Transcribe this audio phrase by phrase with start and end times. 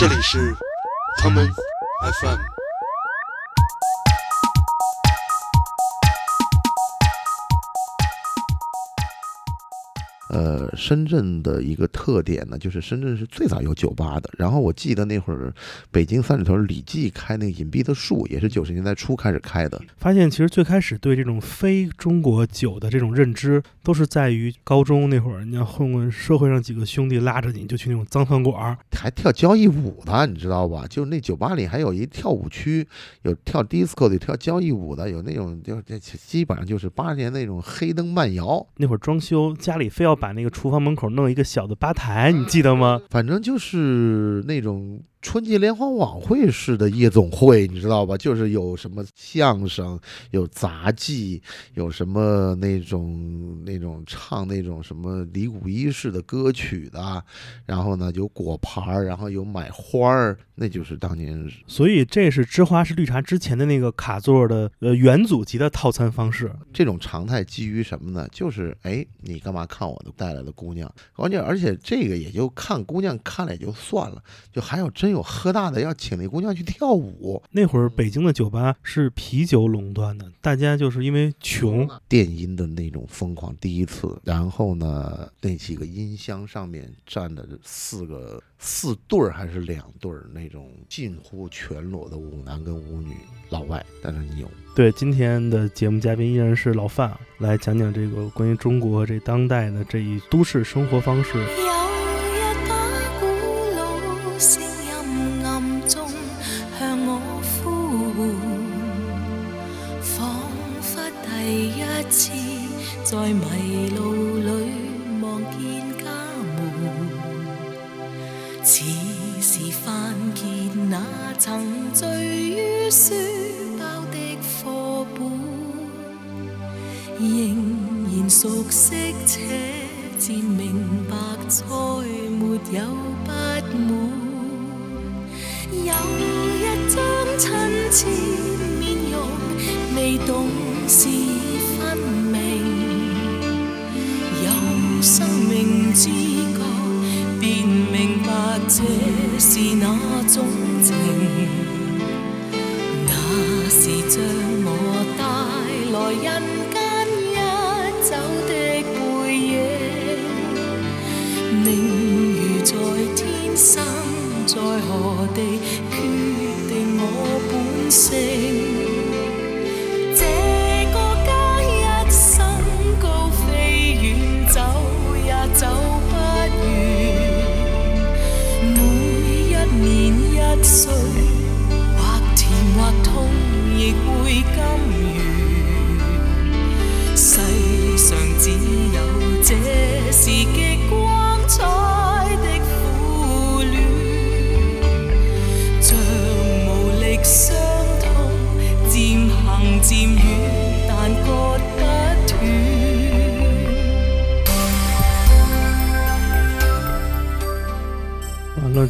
[0.00, 0.56] 这里是
[1.18, 1.46] 他们
[2.22, 2.59] FM。
[10.32, 14.30] 呃，深圳的一个特点呢，就是深圳是最早有酒吧的。
[14.38, 15.52] 然后我记得那会儿，
[15.90, 19.80] 北京三里屯李记开那个隐蔽的树，也是九十年代初开始开的。
[19.96, 30.86] 发现其实最开始对这种非中国酒的这种认知，都是在于高中那会儿，你要混混社会上几个兄弟拉着你就去那种脏饭馆儿，还跳交谊舞的，你知道吧？
[30.88, 32.86] 就那酒吧里还有一跳舞区，
[33.22, 38.64] 有跳 disco 的，有跳交谊舞的，有那种就这基本上就是八十年那种黑灯慢摇。
[38.76, 43.00] 那会儿装修家里非要把那个厨房门口弄一个小的吧台，你记得吗？
[43.08, 48.16] 反正就是那种春节联欢晚会式的夜总会，你知道吧？
[48.16, 51.42] 就是有什么相声，有杂技，
[51.74, 57.22] 有什么那种那种唱那种什么李谷一式的歌曲的，
[57.66, 66.50] 然后呢有果盘儿，然后有买花儿，那就是当年所以这是芝华士绿茶之前的那个卡座的呃元祖级的套餐方式。
[66.72, 68.26] 这种常态基于什么呢？
[68.32, 70.90] 就是哎，你干嘛看我的带来的姑娘？
[71.14, 77.42] 关键而且这个也就看姑娘看了也就算了，就还有真有喝大的要请那姑娘去跳舞。
[77.50, 93.14] 那会儿北京的酒吧是啤酒垄断的，大家就是因为穷，电音的那种疯狂，第一次，然后呢，那几个音箱上面站的四个四对儿还是两对儿那种近乎全裸的舞男跟舞女，
[93.48, 94.48] 老外，但是牛。
[94.74, 101.79] 对，今天的节目嘉宾依然是老范，来讲讲这个关于中国这当代的这一都市生活方式。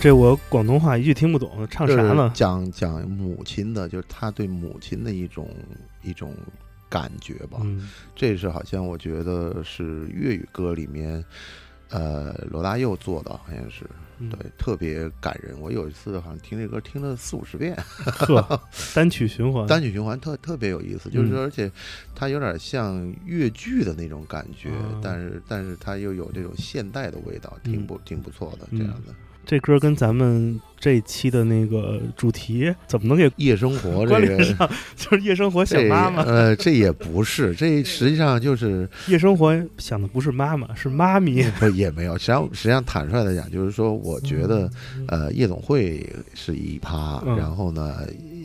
[0.01, 2.31] 这我广东话一句听不懂，唱啥就是呢？
[2.35, 5.47] 讲讲母亲的，就是他对母亲的一种
[6.03, 6.35] 一种
[6.89, 7.59] 感觉吧。
[7.61, 11.23] 嗯，这是好像我觉得是粤语歌里面，
[11.91, 13.85] 呃，罗大佑做的，好像是
[14.21, 15.61] 嗯对，特别感人。
[15.61, 18.59] 我有一次好像听这歌听了四五十遍，呵，
[18.95, 21.71] 单曲循环，单曲循环特特别有意思，就是而且
[22.15, 29.15] 它有点像越剧的那种感觉，啊但是但是它又有这种现代的味道，挺嗯不挺不错的嗯这样的。
[29.47, 34.43] 这歌跟咱们这期的那个主题怎么能给夜生活这个。
[34.45, 34.71] 上？
[34.97, 41.43] 就是夜生活想妈妈，呃，这也不是，这实际上就是 夜生活想的不是妈妈，是妈咪。
[41.59, 42.17] 不也没有。
[42.17, 44.71] 实际上，实际上坦率的讲，就是说，我觉得，
[45.09, 47.97] 呃，夜总会是一趴，嗯然后呢，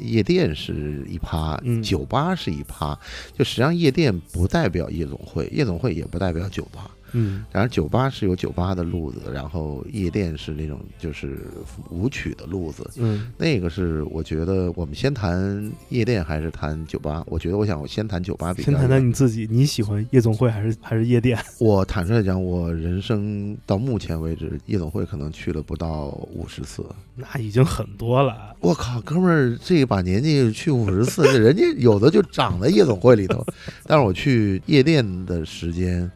[0.06, 2.98] 夜店是一趴，嗯酒吧是一趴。
[3.38, 6.92] 就实际上，夜店不代表夜总会，夜总会也不代表酒吧。
[7.18, 11.48] 嗯然后酒吧是有酒吧的路子，然后夜店是那种就是
[11.90, 12.90] 舞曲的路子。
[12.98, 17.24] 嗯那个是我觉得我们先谈夜店还是谈酒吧？
[17.28, 21.40] 我觉得我想我先谈酒吧比较先谈谈你自己，你喜欢夜总会还是还是夜店？
[21.58, 26.84] 我坦率地讲，我人生到目前为止，夜总会可能去了不到五十次。
[27.16, 28.54] 那已经很多了。
[28.60, 33.46] 我靠，哥们儿，这把年纪去五十次， 人家有的就长在夜总会里头。
[33.86, 36.10] 但是我去夜店的时间，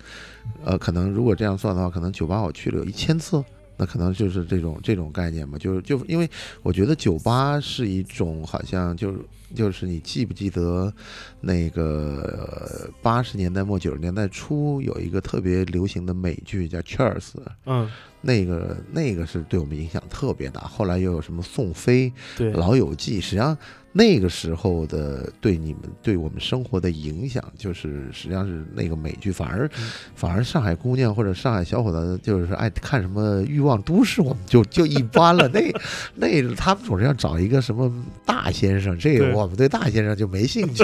[0.63, 3.43] 呃，可能如果这样算的话，可能酒吧我去了有一千次。
[3.81, 6.29] 那可能就是这种这种概念吧，就是就因为
[6.63, 9.19] 我觉得酒吧是一种好像就是
[9.55, 10.93] 就是你记不记得
[11.41, 17.19] 那个八十年代末九十年代初有一个特别流行的美剧叫《Cheers》，
[17.65, 17.89] 嗯，
[18.21, 20.61] 那个那个是对我们影响特别大。
[20.61, 23.57] 后来又有什么宋飞、对，老友记，实际上
[23.91, 35.47] 那个时候的对你们对我们生活的影响，就是实际上是那个美剧，反而、嗯反而上海姑娘或者上海小伙子就是爱看什么欲望都市，我们就就一般了。
[35.49, 35.61] 那
[36.15, 37.91] 那他们总是要找一个什么
[38.25, 40.83] 大先生，这个我们对大先生就没兴趣。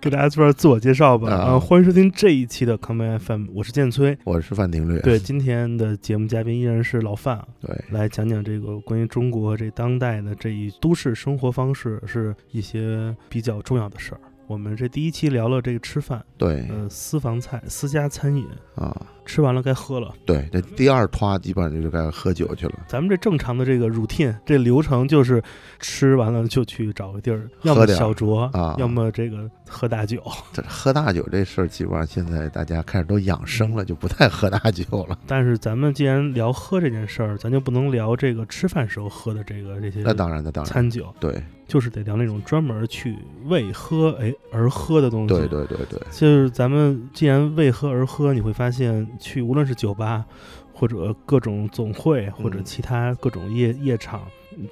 [0.00, 1.30] 给大家做点自我介绍吧。
[1.30, 4.16] 啊啊，欢迎收听这一期的 Come FM，我是建崔。
[4.24, 14.20] 我是范廷略，对，今天的节目嘉宾依然是老范啊，对来讲讲这个关于中国这当代的这一都市生活方式是一些比较重要的事儿。
[14.46, 16.68] 我们这第一期聊了这个吃饭，对。
[16.68, 20.12] 呃，私房菜、私家餐饮，啊，吃完了该喝了。
[20.26, 22.74] 对，这第二拖基本上就该喝酒去了。
[22.88, 25.42] 咱们这正常的这个 routine 这流程就是
[25.80, 30.22] 吃完了就去找个地儿，要么小酌，啊要么这个喝大酒。
[30.52, 35.18] 这喝大酒这事儿，基本上现在大家开始都养生了，就不太喝大酒了。
[35.26, 43.16] 但是咱们既然聊喝这件事儿，咱就不能聊这个吃饭时候喝的这个这些那当然，那当然，餐酒，对就是得聊那种专门去
[43.46, 45.34] 为喝哎而喝的东西。
[45.34, 50.24] 对对对对，就是咱们既然为喝而喝，你会发现去无论是酒吧，
[50.72, 52.64] 或者各种总会，或者嗯。
[52.64, 54.22] 其他各种夜夜场，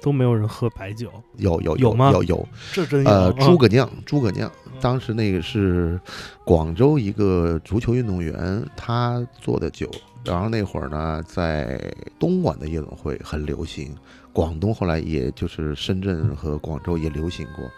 [0.01, 3.03] 都没有人喝白酒，有有有吗有有，这真。
[3.03, 3.31] 有。
[3.33, 4.51] 诸葛亮，诸葛亮，
[4.81, 5.99] 当时那个是
[6.43, 9.89] 广州一个足球运动员他做的酒，
[10.25, 11.79] 然后那会儿呢，在
[12.19, 13.95] 东莞的夜总会很流行，
[14.31, 17.69] 广东后来也就是深圳和广州也流行过，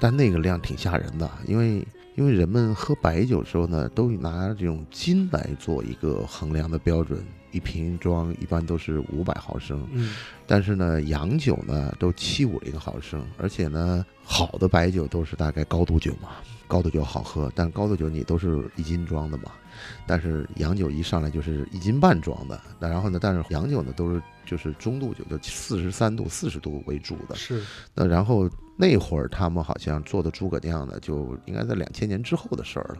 [0.00, 1.86] 但那个量挺吓人的，因为
[2.20, 7.18] 因为人们喝白酒的时候呢，都拿这种斤来做一个衡量的标准，
[7.50, 10.14] 一瓶装一般都是五百毫升，嗯，
[10.46, 16.28] 但是呢，洋酒呢都七五零毫升，而且呢，好的白酒都是大概高度酒嘛，
[16.68, 19.52] 高度酒好喝，但高度酒你都是一斤装的嘛，
[20.06, 27.62] 但是洋酒一上来就是一斤半装的，那然后呢，但是洋酒呢都是就是中度酒，就四十三度、四十度为主的，是。
[27.94, 28.46] 那然后
[28.80, 32.96] 那会儿他们好像做的诸葛亮呢，就应该在两千年之后的事儿了。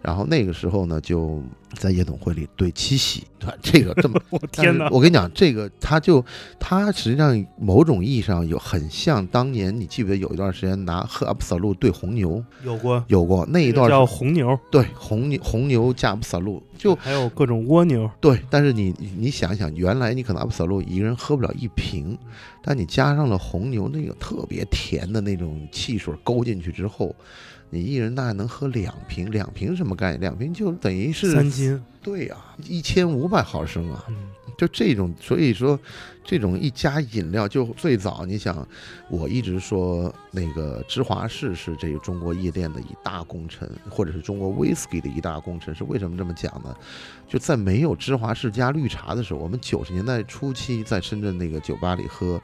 [0.00, 1.42] 然后那个时候呢，就
[1.74, 4.88] 在夜总会里对七喜，啊 这个这么 我天哪！
[4.90, 6.24] 我跟你讲，这个他就
[6.58, 22.16] 他实际上某种意义上有很像当年你记不记得有一段时间拿喝 Absolut 兑红牛，有过有过那一段叫红牛，对红牛红牛加 Absolut 就还有各种蜗牛，对，但是你你你想想，原来你可能 Absolut 一个人喝不了一瓶，
[22.62, 27.14] 但你加上了红牛那个特别甜的那种汽水勾进去之后，
[27.70, 30.20] 你一人大概能喝两瓶，两瓶什么概念？
[30.20, 32.36] 两瓶就等于是三斤，对呀、
[32.66, 34.16] 一千五百毫升啊，嗯，
[34.56, 35.78] 就这种，所以说
[36.24, 38.66] 这种一加饮料，就最早你想，
[39.10, 46.74] 我一直说那个芝华士是这个中国夜店的一大功臣，或者是中国 whisky 的一大功臣，是为什么这么讲呢？
[47.28, 52.40] 就在没有芝华士加绿茶的时候，我们九十年代初期在深圳那个酒吧里喝。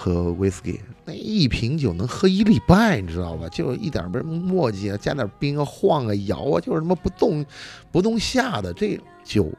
[0.00, 3.48] 喝 whisky，那一瓶酒能喝一礼拜，你知道吧？
[3.48, 7.44] 就一点儿不是墨迹啊，加点冰啊，晃啊，摇啊，就是他妈不动
[7.90, 9.50] 不动下的这酒，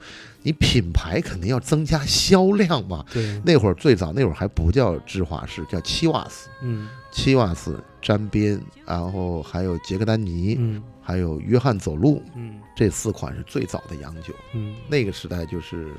[0.42, 3.06] 你品牌肯定要增加销量嘛。
[3.12, 14.34] 对，那会儿最早那会儿还不叫芝华士，叫七瓦斯，嗯七瓦斯沾边，然后还有杰克丹尼，嗯还有约翰走路，嗯这四款是最早的洋酒。
[14.54, 15.92] 嗯，那个时代就是，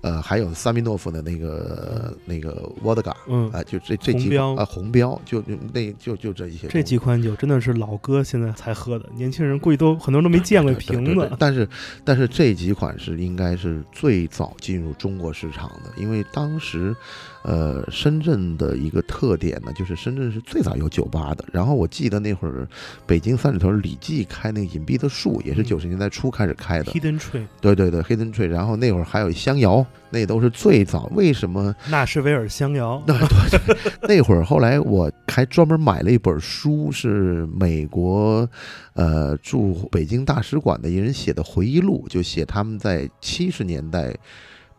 [0.00, 6.68] 呃，还有萨米诺夫的那个那个沃德嘎，嗯啊，就这这几款啊，红标就就那就就这一些。
[6.68, 11.14] 这几款酒真的是老哥现在才喝的，年轻人估计都很多人都没见过瓶子。
[11.14, 11.68] 对但是
[12.04, 16.94] 但是这几款是应该是最早进入中国市场的，因为当时，
[17.42, 21.44] 呃，深圳的一个特点呢，就是深圳是最早有酒吧的。
[21.50, 22.68] 然后我记得那会儿
[23.04, 26.90] 北京三里屯李记开那个隐蔽的树，也是嗯九十年代初开始开的。
[26.90, 28.48] Hidden Tree，对对对，黑灯吹。
[28.48, 31.08] 然后那会儿还有香窑，那都是最早。
[31.14, 31.72] 为什么？
[31.88, 38.48] 纳什维尔香窑， 对对对，那会儿后来我还专门买了一本书，是美国
[38.94, 44.12] 呃驻北京大使馆的一人写的回忆录，就写他们在七十年代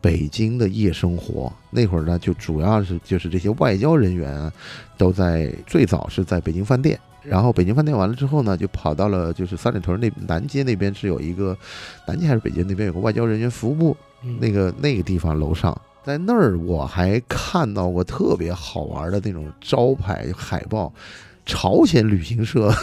[0.01, 1.53] 北京的夜生活。
[1.69, 4.51] 那会儿呢，就主要是就是这些外交人员啊，
[4.97, 6.99] 都在最早是在北京饭店。
[7.23, 11.55] 然后北京饭店完了之后呢，就跑到了就是三里屯那南街那边是有一个
[12.07, 13.97] 南街还是北街那边有个外交人员服务部，
[14.39, 20.91] 那个那个地方楼上，在那儿我还看到过特别好玩的那种招牌海报，
[21.53, 22.73] 朝鲜旅行社、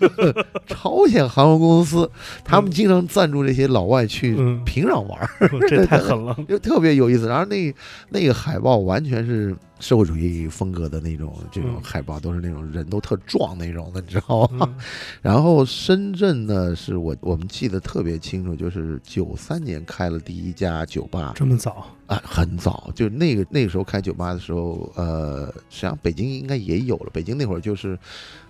[0.68, 2.08] 朝鲜航空公司，
[2.44, 5.28] 他们经常赞助这些老外去嗯平壤玩儿，
[5.66, 6.36] 这 太狠了。
[6.46, 7.26] 就特别有意思。
[7.26, 7.74] 然后那
[8.10, 14.68] 那个海报完全是社会主义风格的那种这种嗯海报，都是那种人都特壮那种的，你知道吗？
[14.70, 14.74] 嗯
[15.22, 27.10] 然后深圳呢，是我我们记得特别清楚，就是九三年开了第一家酒吧这么早，啊，很早，就那个那个时候开酒吧的时候，呃，实际上北京应该也有了。
[27.10, 27.98] 北京那会儿就是，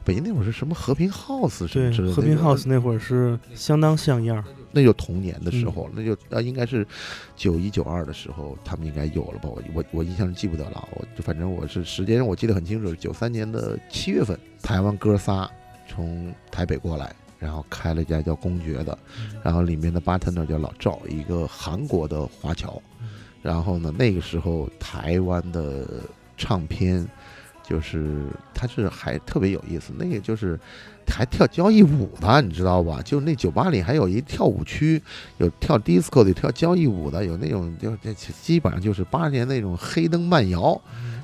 [0.05, 4.45] 北京那会儿是什么和平 House 什么对之类，的，和平 House 那会儿是相当像样。
[4.73, 6.85] 那就童年的时嗯候，那就啊应该是
[7.37, 9.49] 九一九二的时候，他们应该有了吧？
[9.49, 15.49] 我我我印象是记不得了，我就反正我是时间我记得很清楚，九三年的七月份，台湾哥仨
[15.87, 18.99] 从台北过来，然后开了一家叫公爵的，
[19.45, 22.83] 然后里面的 bartender 叫老赵，一个韩国的华侨，
[23.43, 25.87] 然后呢，那个时候台湾的
[26.37, 27.07] 唱片。
[27.65, 30.59] 就是它是还特别有意思，那个就是
[31.07, 33.01] 还跳交谊舞的，你知道吧？
[33.03, 35.01] 就那酒吧里还有一跳舞区，
[35.39, 40.79] 有跳 disco 的，跳交谊舞的，有那种就这基本上就是八十年那种黑灯慢摇，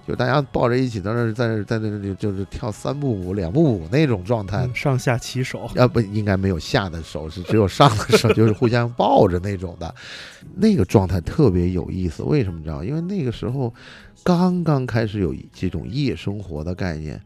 [0.09, 4.75] 就大家抱着一起在那儿在那儿在那里就是跳三步舞、两步舞那种状态嗯。
[4.75, 9.95] 上下起手，啊不，应该没有下的手，是只有上的手， 就是互相抱着那种的，
[10.57, 12.23] 那个状态特别有意思。
[12.23, 12.83] 为什么知道？
[12.83, 13.73] 因为那个时候
[14.25, 17.21] 刚刚开始有这种夜生活的概念，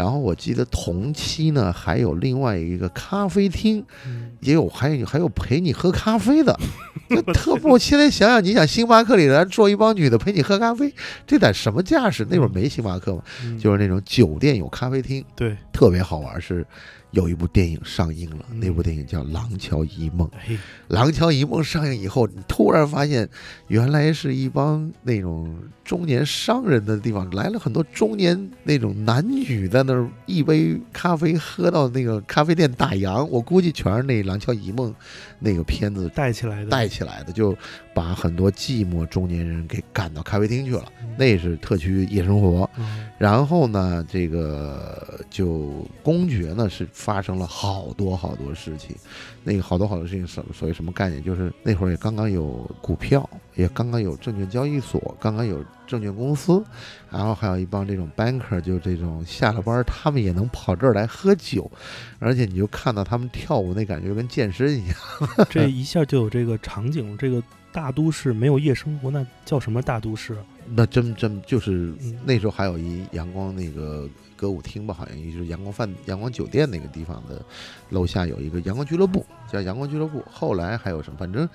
[0.00, 6.58] 然后我记得同期呢还有另外一个咖啡厅，嗯也有还有还有陪你喝咖啡的，
[7.10, 7.76] 就特不。
[7.76, 10.90] 现在想想，你想星巴克里来坐一帮女的陪你喝咖啡，
[11.26, 12.26] 这得什么架势？
[12.30, 16.40] 那会儿没星巴克嘛，嗯就是那种酒店有咖啡厅，对，特别好玩。
[16.40, 16.66] 是
[17.12, 20.28] 有一部电影上映了，嗯那部电影叫《廊桥遗梦》。
[20.34, 20.54] 哎，
[20.88, 23.28] 《廊桥遗梦》上映以后，你突然发现，
[23.68, 33.24] 原来是一帮那种中年商人的地方，来了很多中年那种男女在那儿一杯咖啡喝到那个咖啡店打烊。
[33.24, 34.90] 我估计全是那《廊桥遗梦》
[35.38, 37.56] 那个片子带起来的，带起来的，就
[37.92, 40.84] 把很多寂寞中年人给赶到咖啡厅去了。
[41.02, 42.70] 嗯那是特区夜生活。
[42.78, 48.94] 嗯然后呢，这个就公爵呢是发生了好多好多事情，
[49.42, 51.22] 那个好多好多事情什所谓什么概念？
[51.24, 56.62] 就是那会儿也刚刚有股票，也刚刚有证券交易所，刚刚有证券公司，
[57.10, 61.70] 然后还有一帮这种 banker，就这种下了班儿他们也能跑这儿来喝酒，
[62.18, 64.96] 而且你就看到他们跳舞那感觉跟健身一样。
[65.48, 67.16] 这一下就有这个场景。
[67.16, 67.42] 这个
[67.72, 70.44] 大都市没有夜生活，那叫什么大都市啊？
[70.72, 74.08] 那真真就是嗯那时候还有一阳光那个
[74.40, 77.44] 歌舞厅吧，好像也就是阳光饭阳光酒店那个地方的
[77.90, 80.24] 楼下有一个阳光俱乐部，叫阳光俱乐部。
[80.30, 81.18] 后来还有什么？
[81.18, 81.46] 反正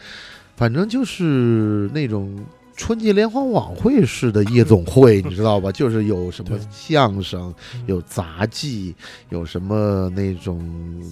[0.56, 2.46] 反正就是那种。
[2.76, 5.72] 春节联欢晚会式的夜总会， 你知道吧？
[5.72, 7.84] 就是有什么相声，嗯。
[7.88, 8.94] 有杂技，
[9.30, 10.62] 有什么那种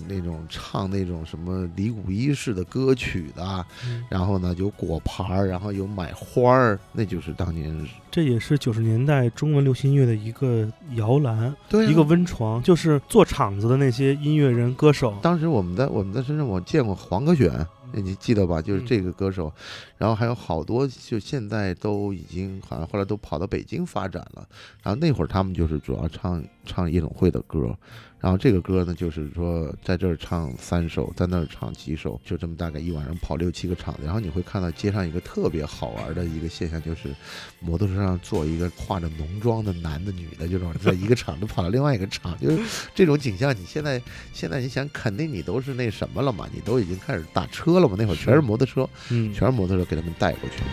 [0.08, 4.03] 那种唱那种什么李谷一式的歌曲的，嗯。
[4.10, 7.74] 然后呢有果盘儿，然后有买花儿，那就是当年
[8.12, 11.89] 这也是九十年代中文流行音乐的一个摇篮，对啊。
[11.89, 15.17] 一个温床，就是做场子的那些音乐人、歌手。
[15.22, 17.50] 当时我们在我们在深圳，我见过黄格选，
[17.93, 18.62] 你记得吧？
[18.62, 19.51] 就是这个歌手，
[19.97, 24.47] 然后还有好多，就现在都已经好像后来都跑到北京发展了。
[24.81, 27.77] 然后那会儿他们就是主要唱唱夜总会的歌，
[28.24, 34.03] 然后这个歌呢，就是说在这儿唱三首，在那儿唱几首，就这么大概一晚上跑六七个场子。
[34.06, 37.13] 然后你会看到街上一个特别好玩的一个现象，就是
[37.60, 42.63] 摩托车上坐一个化着浓妆的男的、女的，就这种在一个场子跑到另外一个场，就是
[42.96, 43.53] 这种景象。
[43.53, 44.01] 你现在
[44.32, 46.48] 现在你想，肯定你都是那什么了嘛？
[46.53, 47.98] 你都已经开始打车了嘛？
[48.00, 50.63] 那会儿全是摩托车，嗯，全是摩托车给他们带过去。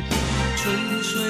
[0.56, 1.29] 春水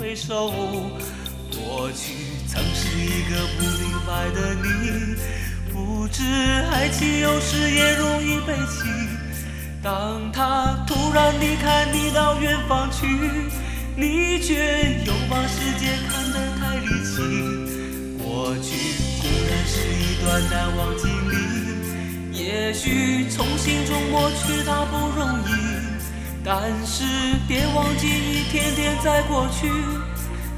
[0.00, 0.50] 回首。
[1.50, 2.14] 过去
[2.48, 5.14] 曾是一个不明白的你，
[5.70, 6.22] 不知
[6.72, 8.88] 爱情有时也容易被气。
[9.82, 13.06] 当他突然离开你到远方去，
[13.94, 17.20] 你却又把世界看得太离奇。
[18.24, 18.72] 过去
[19.20, 25.50] 固然是一段难忘经历，也许从心中抹去它不容易，
[26.42, 27.04] 但是
[27.46, 29.70] 别忘记一天天在过去，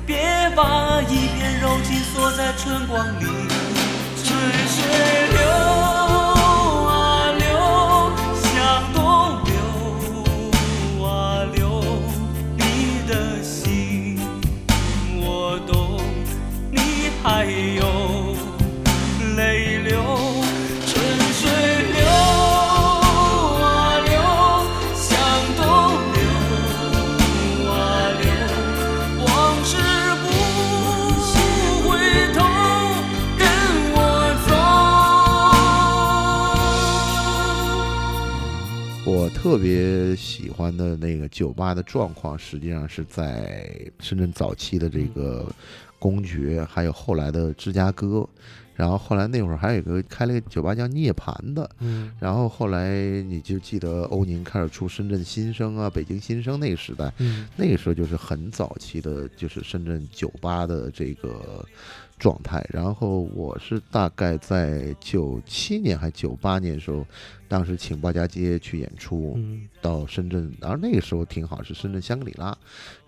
[0.06, 3.26] 别把一片柔情锁在春光里。
[41.42, 43.68] 酒吧的状况，实际上是在
[43.98, 45.52] 深圳早期的这个
[45.98, 48.24] 公爵，还有后来的芝加哥，
[48.76, 52.12] 然后后来那会儿还有一个开了一个酒吧叫涅槃的，嗯。
[52.20, 57.48] 然后后来你就记得欧宁开始出深圳新生啊、北京新生那个时代，嗯。
[57.56, 61.66] 那个时候就是很早期的，就是深圳酒吧的这个
[62.22, 62.64] 状态。
[62.70, 67.04] 然后我是大概在九七年还九八年的时候，
[67.48, 72.56] 当时请鲍家街去演出，嗯到深圳，然后那个时候挺好，是深圳香格里拉。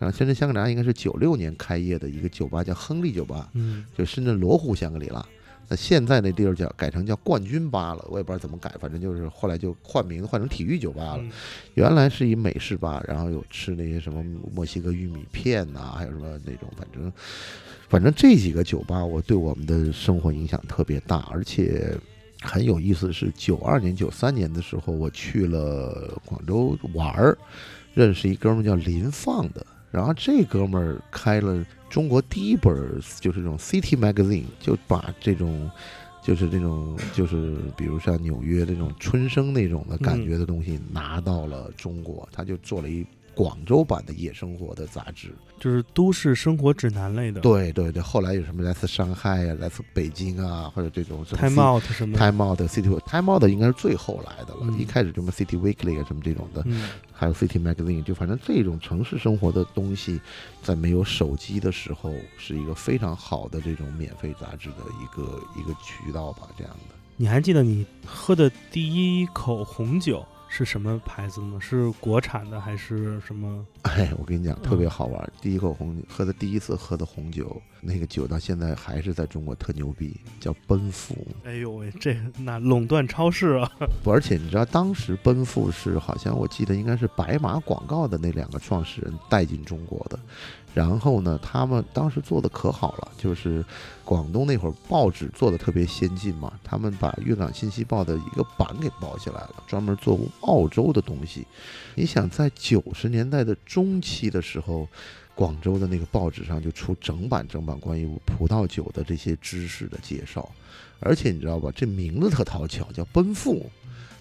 [0.01, 5.25] 然后深圳香格里拉应该是九六年开业的一个酒吧，叫亨利酒吧，嗯就深圳罗湖香格里拉。
[5.67, 11.23] 那现在那地儿叫改成叫冠军吧了，我也不知道怎么改，反正就是后来就换名字换成体育酒吧了。
[11.23, 11.31] 嗯
[11.73, 14.23] 原来是一美式吧，然后有吃那些什么
[14.55, 17.11] 墨西哥玉米片呐、还有什么那种，反正
[17.89, 21.97] 反正这几个酒吧，我对我们的生活影响特别大，而且
[22.41, 27.37] 很有意思是，九二年、九三年的时候，我去了广州玩儿，
[27.95, 32.75] 认识一哥们叫林放的，然后这哥们儿开了中国第一本
[33.21, 35.71] 就是这种 City Magazine，就把这种。
[36.27, 45.35] 就是这种，就是比如像纽约这种春生那种的感觉的东西拿到了中国，他就做了一广州版的夜生活的杂志。
[45.61, 54.79] 就是都市生活指南类的，对对对，后来有什么来自上海啊，来自北京啊，或者这种什么，Time Out 什么的，Time Out City Time Out 应该是最后来的了，嗯。
[54.79, 56.91] 一开始什么 City Weekly 啊什么这种的，嗯。
[57.13, 60.21] 还有 City Magazine，就反正这种城市生活的东西，
[60.63, 66.95] 在没有手机的时候，是一个非常好的这种免费杂志的一个一个渠道吧，这样的。
[67.17, 71.59] 你还记得你喝的第一口红酒是什么牌子吗？
[71.61, 73.67] 是国产的还是什么？
[73.83, 75.33] 哎，我跟你讲，嗯特别好玩。
[75.43, 81.17] 第一口红喝的第一次喝的红酒，那个酒到现在还是在中国特牛逼，叫奔富。
[81.43, 83.69] 哎呦喂，这那垄断超市啊！
[84.05, 90.17] 不而且你知道，当时奔富是好像我记得应该是白马广告的那两个创始人带进中国的。
[90.75, 93.65] 然后呢，他们当时做的可好了，就是
[94.05, 101.47] 广东那会儿报纸做的特别先进嘛，他们把《粤港信息报》的一个版给包起来了，专门做澳洲的东西。
[101.95, 104.89] 你想，在九十年代的中期的时候，
[105.35, 110.49] 广州的那个报纸上就出整版整版关于葡萄酒的这些知识的介绍，
[111.01, 113.71] 而且你知道吧，这名字特讨巧，叫奔富。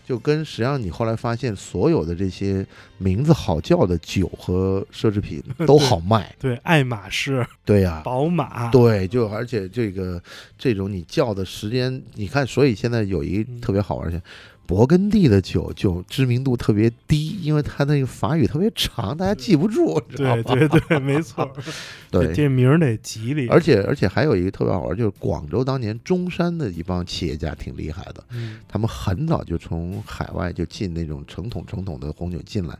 [0.06, 10.21] 就跟实际上你后来发现，所有的这些名字好叫的酒和奢侈品都好卖， 对，爱马仕、对呀、宝马，对，就而且这个
[10.58, 13.62] 这种你叫的时间，你看，所以现在有一嗯。
[13.62, 14.21] 特别好玩的，
[14.65, 20.67] 勃艮第的酒就知名度特别低，因为它那个法语特别长，大家记不住，你知道对吗？
[20.69, 21.52] 对对，没错，
[22.10, 22.34] 对。
[22.34, 28.60] 这名儿得吉利，而且而且还有一个特别好玩，就是广州当年中山的一帮企业家挺厉害的，嗯。
[28.67, 32.78] 他们很早就从海外就进那种成桶成桶的红酒进来，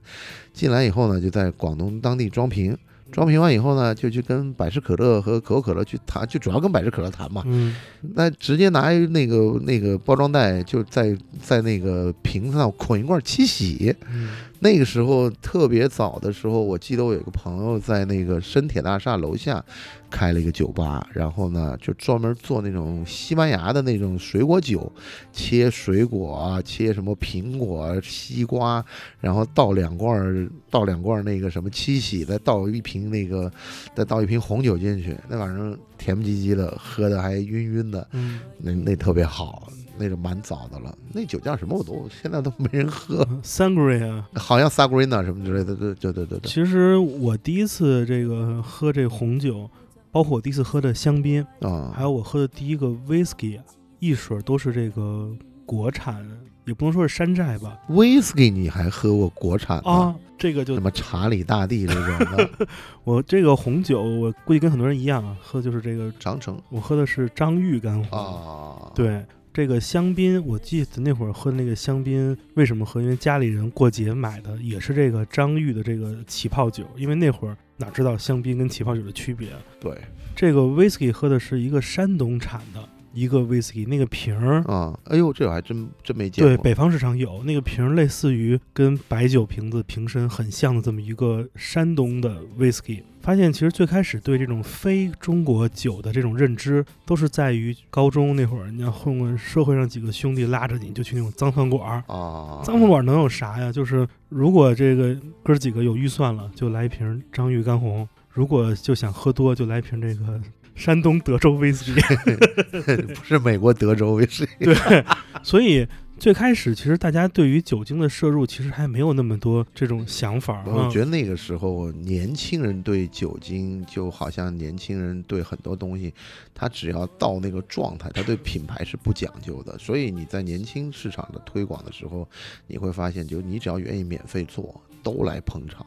[0.54, 2.78] 进来以后呢，就在广东当地装瓶，
[3.14, 7.44] 装瓶完以后呢，就去跟百事可乐和可口可乐去谈，就主要跟百事可乐谈嘛。
[7.46, 7.76] 嗯
[8.16, 13.96] 那直接拿一那个那个包装袋，就在在那个瓶子上捆一罐七喜。
[14.12, 14.30] 嗯
[14.64, 19.62] 那个时候特别早的时候，我记得我有个朋友在那个深铁大厦楼下
[20.10, 24.90] 开了一个酒吧，然后呢就专门做那种西班牙的那种水果酒，
[25.34, 28.82] 切水果啊，切什么苹果、西瓜，
[29.20, 33.52] 然后倒两罐儿倒两罐儿那个什么七喜，再倒一瓶那个
[33.94, 39.68] 再倒一瓶红酒进去，那晚上甜不唧唧的，喝的还晕晕的，嗯，那那特别好。
[39.98, 44.24] 那个蛮早的了，那酒叫什么我都现在都没人喝，Sangria。
[44.36, 46.50] 好像 Sagrina 什么之类的，对对对对对。
[46.50, 49.70] 其实我第一次这个喝这红酒，
[50.12, 53.64] 包括我第一次喝的香槟，啊，还有我喝的第一个 whisky 啊，
[54.00, 55.32] 一水儿都是这个
[55.66, 56.26] 国产，
[56.66, 57.80] 也不能说是山寨吧。
[57.90, 59.90] whisky 你还喝过国产的？
[59.90, 62.50] 啊，这个就什么查理大帝这种的，
[63.04, 68.20] 我这个红酒，我估计跟很多人一样啊，喝的就是这个，长城我喝的是张裕干红。
[68.20, 73.00] 啊，，对，这个香槟，我记得那会儿喝的那个香槟，为什么喝？
[73.00, 76.84] 因为家里人过节买的，也是这个张裕的这个起泡酒。
[76.98, 79.50] 因为那会儿哪知道香槟跟起泡酒的区别？
[79.80, 79.96] 对，
[80.36, 84.62] 这个 whisky 喝的是一个山东产的，一个 whisky，那个瓶儿。
[84.64, 86.64] 啊，哎呦，这我还真真没见过对，过。
[86.64, 93.04] 北方市场有那个瓶儿，类似于跟白酒瓶子瓶身很像的这么一个山东的 whisky。
[93.22, 102.04] 发现其实最开始对这种非中国酒的这种认知，都是在于高中那会儿，你要混混社会上几个兄弟拉着你就去那种脏饭馆儿。
[102.14, 103.72] 啊，脏饭馆能有啥呀？
[103.72, 110.42] 就是如果这个哥儿几个有预算了，就来一瓶张裕干红；如果就想喝多，就来一瓶这个
[110.76, 112.02] 山东德州威士忌。
[113.16, 114.52] 不是美国德州威士忌。
[114.66, 115.06] 对，
[115.44, 121.00] 所以最开始其实大家对于酒精的摄入其实还没有那么多这种想法我觉。
[121.00, 126.14] 得那个时候年轻人对酒精就好像年轻人对很多东西，
[126.54, 129.78] 他只要到那个状态，他对品牌是不讲究的。
[129.78, 132.28] 所以你在年轻市场的推广的时候，
[132.68, 135.86] 你会发现，就你只要愿意免费做，都来捧场。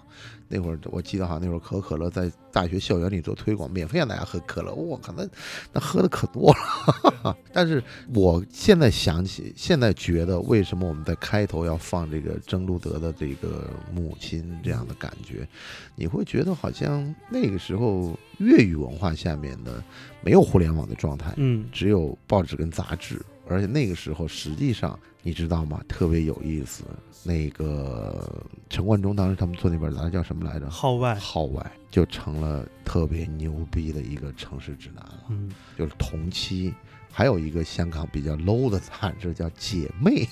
[0.49, 5.27] 那会儿我记得好像那会儿可口可乐在大学校园里做推广，免费让大家喝可乐，我靠，那
[5.73, 7.37] 那喝的可多了。
[7.53, 7.83] 但是
[8.15, 15.49] 我现在想起，现在觉得为什么我们在开头要放这个曾路德的这个母亲这样的感觉，
[15.97, 19.83] 你会觉得好像那个时候粤语文化下面的
[20.23, 25.81] 没有互联网的状态，嗯，只有报纸跟杂志，而且那个时候实际上你知道吗？
[25.89, 26.85] 特别有意思。
[27.25, 30.71] 那个陈冠中当时他们做那本杂志叫什么来着？
[30.71, 35.25] 号外，号外就成了特别牛逼的一个城市指南了。
[35.31, 36.73] 嗯，就是同期
[37.11, 40.29] 还有一个香港比较 low 的杂志叫《姐妹》，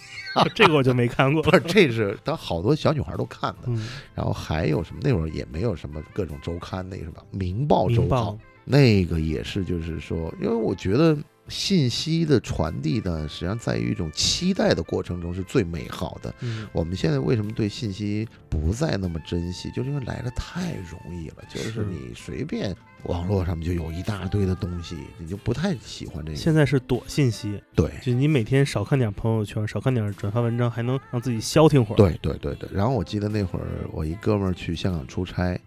[0.55, 1.51] 这个我就没看过 不。
[1.51, 3.63] 是，这是当好多小女孩都看的。
[3.67, 5.01] 嗯，然后还有什么？
[5.03, 11.17] 那会儿也没有什么各种周刊，那个什么《明报》周明报报，那个也是，就是说，因为我觉得
[11.49, 16.35] 信息的传递呢，实际上在于一种期待的过程中是最美好的。
[16.41, 19.71] 嗯，我们现在为什么对信息不再那么珍惜？
[19.71, 26.37] 就是因为来的太容易了，就是是你随便网络上面就有一大堆的东西，你就不太喜欢这个。
[26.37, 32.69] 现在是躲信息，对就你每天少看点朋友圈，少看点转发文章，还能让自己消停会儿。，对对对对。
[32.73, 35.61] 然后我记得那会儿我一哥们儿去香港出差，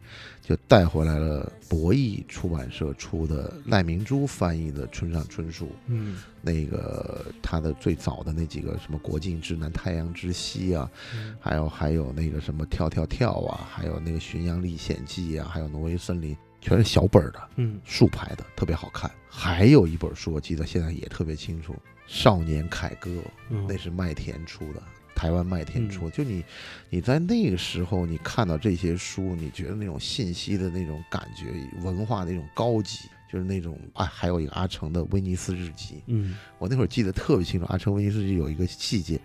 [0.47, 11.35] 就带回来了博弈出版社出的赖明珠翻译的村上春树，嗯，那个他的最早的那几个什么《国境之南》《太阳之西》啊，嗯。
[11.41, 19.11] 还有还有那个什么跳跳跳啊，还有那个《巡洋历险记》啊，还有《挪威森林》，全是小本儿的嗯，竖排的，特别好看。
[19.27, 21.73] 还有一本书，我记得现在也特别清楚，
[22.07, 23.11] 《少年凯歌》，
[23.49, 23.65] 嗯。
[23.67, 24.81] 那是麦田出的，
[25.17, 26.11] 台湾麦田出的。
[26.11, 26.45] 就你
[26.91, 31.45] 你在那个时候，你看到这些书，你觉得那种信息的那种感觉，
[31.81, 32.99] 文化的那种高级。
[33.29, 39.19] 就是那种啊，还有一个阿成的威尼斯日记，嗯，我那会儿记得特别清楚，阿成威尼斯日记有一个细节，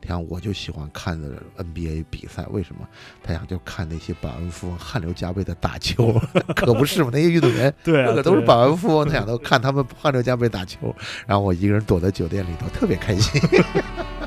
[0.00, 2.88] 你看我就喜欢看的 NBA 比赛，为什么？
[3.20, 6.12] 他想就看那些百万富翁汗流浃背的打球，
[6.54, 7.10] 可不是嘛？
[7.12, 10.94] 那些运动员 对啊，个个都是百万富翁，他想都看他们汗流浃背打球，
[11.26, 13.42] 然后我一个人躲在酒店里头，特别开心。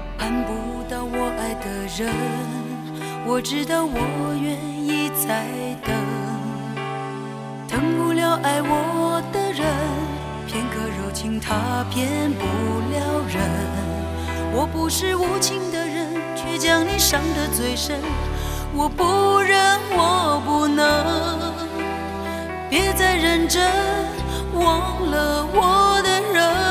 [1.98, 2.10] 人，
[3.26, 5.46] 我知道我愿意再
[5.84, 5.94] 等，
[7.68, 9.68] 等不了爱我的人，
[10.48, 12.46] 片刻柔情他骗不
[12.94, 13.44] 了人。
[14.54, 18.00] 我不是无情的人，却将你伤得最深。
[18.74, 20.86] 我不忍，我不能，
[22.70, 23.70] 别再认真，
[24.54, 26.71] 忘了我的人。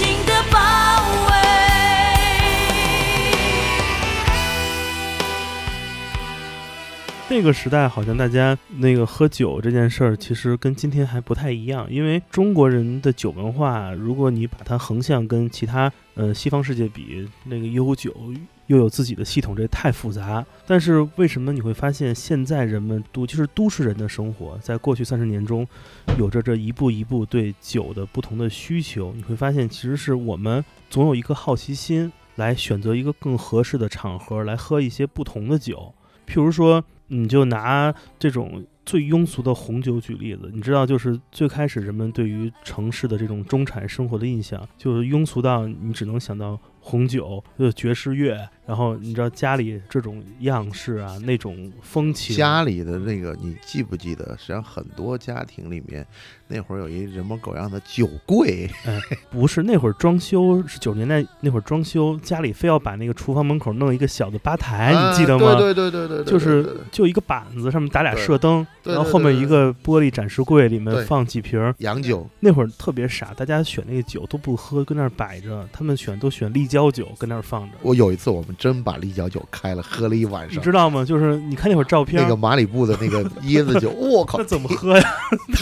[0.00, 0.58] 情的包
[1.26, 1.34] 围？
[7.28, 18.10] 那个时代好像大家那个喝酒这件事儿，其实跟今天还不太一样，因为中国人的酒文化，如果你把它横向跟其他呃西方世界比，那个悠久
[18.70, 20.46] 又有自己的系统，这太复杂。
[20.64, 25.66] 但是为什么你会发现现在人们都就是都市人的生活，在过去三十年中，
[26.16, 29.12] 有着这一步一步对酒的不同的需求？
[29.16, 35.92] 你会发现，其实是我们总有一颗好奇心，来选择一个更合适的场合来喝一些不同的酒。
[36.28, 54.24] 譬如说，你就拿这种最庸俗的红酒举例子，你知道，就是最开始人们对于城市的这种中产生活的印象，就是庸俗到你只能想到红酒、呃爵士乐，然后你知道家里这种样式啊，那种风情，家里的那个，你记不记得？
[54.38, 56.06] 实际上很多家庭里面，
[56.46, 58.70] 那会儿有一人模狗样的酒柜，
[59.28, 65.48] 不是那会儿装修是九十年代那会儿装修，家里非要把那个厨房门口弄一个小的吧台，你记得吗？
[65.50, 71.74] 啊对对对对对，对就是就一个板子，上面打俩射灯，然后后面一个玻璃展示柜，里面放几瓶。
[71.78, 77.76] 洋酒，那会儿特别傻，大家选那个酒都不喝，跟那儿摆着，他们选都选立交酒，跟那儿放着。
[77.82, 80.62] 我有一次我们真把立交酒开了，喝了一晚上你上。
[80.62, 81.02] 知道吗？
[81.02, 85.10] 就是你看那会儿照片，那个马里布的那个椰子酒，我靠， 那怎么喝呀？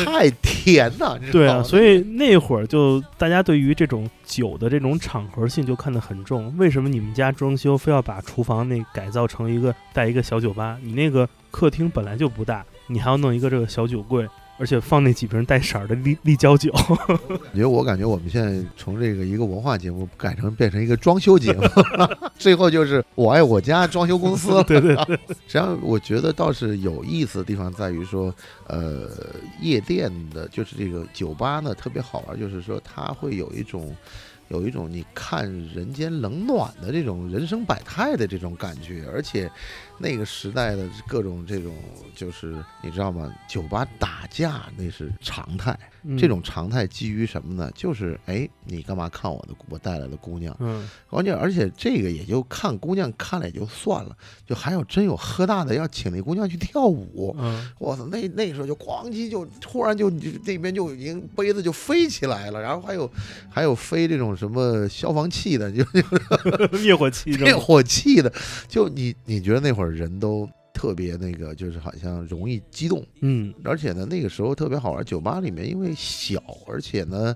[0.05, 6.53] 太甜了，对啊，以所以那会儿就大家对于这种酒的这种场合性就看得很重。
[6.59, 10.77] 为什么你们家装修非要把厨房那改造成一个带一个小酒吧？
[10.83, 14.27] 你那个客厅本来就不大，你还要弄一个这个小酒柜，
[14.59, 16.73] 而且放那几瓶带色儿的立立交酒。
[17.55, 21.63] 因为我感觉我们现在从这个一个文化节目改成变成一个装修节目，
[22.39, 24.63] 最后就是我爱我家装修公司。
[24.69, 28.35] 对对对，实际上我觉得倒是有意思的地方在于说，
[28.67, 29.09] 呃，
[29.61, 33.95] 夜店的就是这个酒吧呢特别好玩，就是说它会有一种。
[34.51, 35.45] 有一种你看
[35.75, 39.47] 人间冷暖的这种人生百态的这种感觉，而且
[39.99, 41.75] 那个时代的各种这种
[42.15, 43.33] 就是你知道吗？
[43.49, 47.71] 酒吧打架那是常态，嗯这种常态基于什么呢？
[47.75, 50.57] 就是哎，你干嘛看我的我带来的姑娘？
[50.61, 57.35] 嗯关键而且这个也就看姑娘看了也就算了，就还有真有喝大的要请那姑娘去跳舞。
[57.39, 63.11] 嗯我操，那那时候就咣叽就突然就就那边就已经杯子就飞起来了，然后还有
[63.51, 65.85] 还有飞这种什么消防器的，就
[66.79, 68.33] 灭火器灭火器的，
[68.69, 77.35] 就你你觉得那会儿人都特别那个，就是好像容易激动，嗯而且呢，那个时候特别好玩，酒吧里面因为小，而且呢，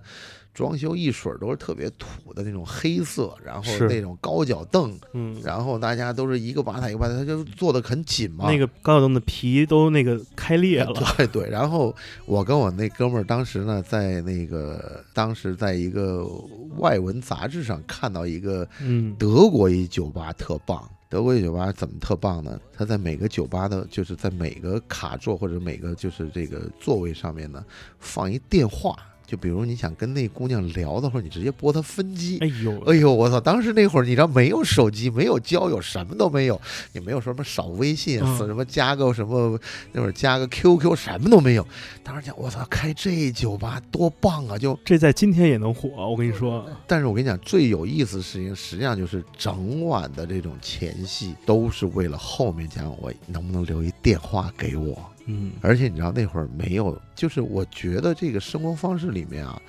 [0.55, 8.45] 装修一水都是特别土的那种黑色，然后那种高脚凳，嗯，然后大家都是一个吧台一个吧台，他就坐得很紧嘛。
[8.49, 10.93] 那个高脚凳的皮都那个开裂了。
[11.17, 11.93] 对对，然后
[12.27, 16.25] 我跟我那哥们儿当时呢，在那个当时在一个
[16.77, 20.89] 外文杂志上看到一个嗯德国一酒吧特棒。
[21.13, 22.59] 德国酒吧怎么特棒呢？
[22.73, 27.63] 它在每个酒吧的，就是在每个卡座或者每个就是这个座位上面呢，
[27.99, 28.97] 放一电话。
[29.33, 32.37] 就比如你想跟那姑娘聊的话，你直接拨她分机。
[32.43, 33.41] 哎呦，哎呦，我操！
[33.41, 36.61] 当时那会儿，你知道没有手机，没有交友，什么都没有，
[36.93, 39.59] 也没有什么扫微信，嗯什么加个什么，
[39.93, 41.67] 那会儿加个 QQ，什么都没有。
[42.05, 44.59] 当时讲，我操，开这酒吧多棒啊！
[44.59, 46.69] 就，这在今天也能火，我跟你说。
[46.87, 55.03] 但是我跟你讲，最有意思的事情，实际上就是整晚的这种前戏，都是为了后面讲我能不能留一电话给我。
[55.27, 55.53] 嗯。
[55.61, 59.61] 而且你知道那会儿没有，就是我觉得这个生活方式里面啊，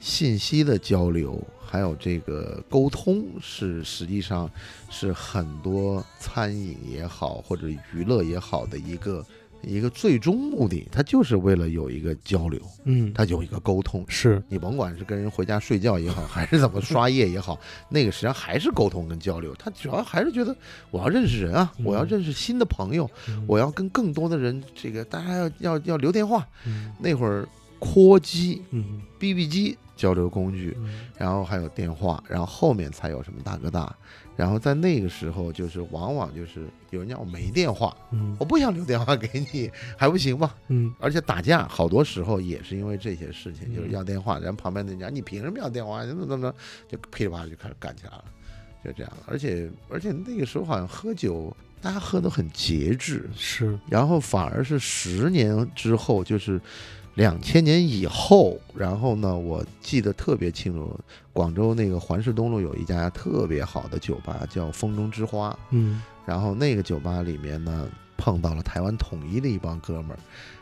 [0.00, 4.50] 信息的交流还有这个沟通是实际上
[4.90, 9.24] 是很多餐饮也好或者娱乐也好的一个
[9.62, 14.04] 一个最终目的，他就是为了有一个交流，嗯，他有一个沟通。
[14.08, 19.54] 是你甭管是跟人回家睡觉也好，还是怎么刷夜也好，那个实际上还是沟通跟交流。
[19.56, 20.56] 他主要还是觉得
[20.90, 23.10] 我要认识人啊，我要认识新的朋友，
[23.46, 26.46] 我要跟更多的人，这个大家要要要留电话。
[26.66, 27.46] 嗯那会儿
[27.78, 33.94] 扩机、嗯 BB 机交流工具，嗯然后还有电话，然后后面才有什么大哥大。
[34.38, 40.54] 然后在那个时候，就是往往就是有人讲我没电话，嗯我不想留电话给你，还不行吗？
[40.68, 46.06] 嗯而且打架好多时候也是因为这些事情，嗯就是要电话，然后旁边的人讲你凭什么要电话？
[46.06, 46.56] 怎么怎么着，
[46.88, 48.24] 就噼里啪啦就开始干起来了，
[48.84, 49.12] 就这样。
[49.26, 56.60] 而且而且那个时候好像喝酒，大家喝得很节制，是然后反而是十年之后，就是
[57.18, 60.96] 两千年以后，然后呢，我记得特别清楚，
[61.32, 65.58] 广州那个环市东路有一家特别好的酒吧，叫风中之花。
[65.70, 70.18] 嗯然后那个酒吧里面呢，碰到了台湾统一的一帮哥们儿，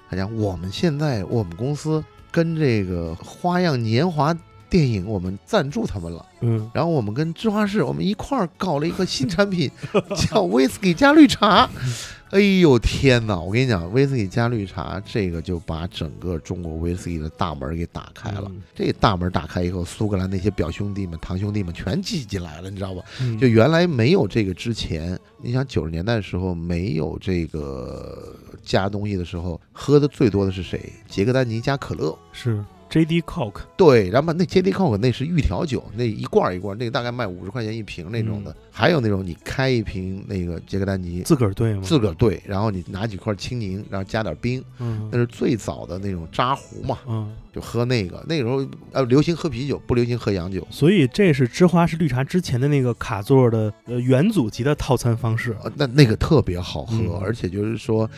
[0.08, 4.34] 他讲我们现在我们公司跟这个花样年华
[4.68, 9.70] 电影我们赞助他们了，嗯，然后我们跟芝华士我们一块儿搞了一个新产品，
[10.30, 11.68] 叫威士忌加绿茶。
[12.30, 13.38] 哎呦天哪！
[13.38, 18.46] 我跟你讲，威士忌加绿茶这个就把整个中国威士忌的大门给打开了。
[18.46, 23.02] 嗯这大门打开以后，苏格兰那些表兄弟们、堂兄弟们全挤进来了，你知道吧？
[23.20, 30.92] 嗯就原来没有这个之前，你想九十年代的时候没有这个加东西的时候，喝的最多的是谁？
[31.08, 32.18] 杰克丹尼加可乐。
[32.32, 33.22] 是 J.D.
[33.22, 38.54] Coke，对，然后那 J D Coke 那是预调酒，那一罐儿一罐儿，那个大概卖五十块钱一瓶那种的。
[38.70, 41.80] 还有那种你开一瓶那个杰克丹尼自个儿兑吗？
[41.82, 48.22] 自个儿兑，然后你拿几块青柠，然后加点冰，嗯那是最早的那种扎壶嘛，嗯，就喝那个。
[48.28, 50.66] 那个时候呃流行喝啤酒，不流行喝洋酒。
[50.70, 55.56] 所以这是芝华士绿茶之前的那个卡座的呃元祖级的套餐方式。
[55.64, 58.08] 呃，那那个特别好喝，嗯而且就是说，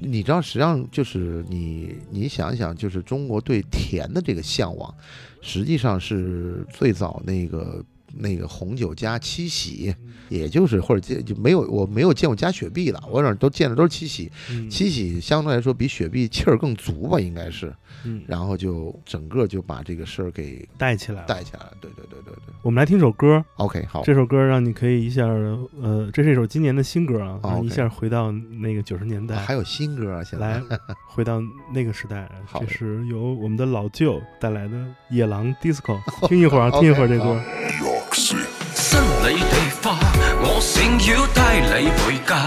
[0.00, 4.94] 你知道，实际上就是你你想一想，就是中国对甜的这个向往，
[5.40, 7.84] 实际上是最早那个
[8.16, 9.94] 那个红酒加七喜，
[10.28, 14.68] 也就是或者加就没有我没有见过加雪碧的，我哪儿都见的都是七喜，嗯。
[14.70, 17.74] 七喜相对来说比雪碧气儿更足吧，应该是，
[18.04, 21.26] 嗯，然后就整个就把这个事儿给带起来了。
[21.26, 22.54] 带起来了，对对对对对。
[22.62, 30.44] 我们来听首歌，，OK 好，这首歌让你可以一下，呃，这是一首今年的新歌啊，一下回到那个九十年代，啊还有新歌啊，现在。
[30.44, 30.62] 来
[31.08, 31.40] 回到
[31.72, 32.28] 那个时代。
[32.46, 34.76] 好这是由我们的老舅带来的
[35.10, 37.40] 《野狼 DISCO》， 听一会儿啊，听一会儿这歌。
[38.14, 39.98] 心里的花，
[40.40, 42.44] 我想要带你回家，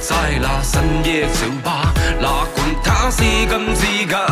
[0.00, 4.26] 在那深夜酒吧，哪管它是金是假，